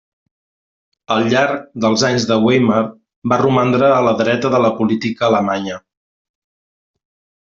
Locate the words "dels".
1.83-2.05